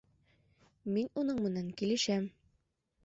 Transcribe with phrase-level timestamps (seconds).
[0.95, 2.29] Мин уның менән килешәм